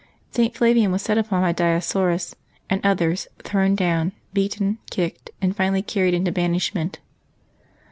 [0.31, 0.57] St.
[0.57, 2.33] Flavian was set upon by Dioscorus
[2.71, 6.97] and others, thrown down, beaten, kicked, and finally carried into banishment.